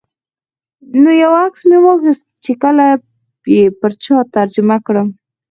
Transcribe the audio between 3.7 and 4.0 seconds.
پر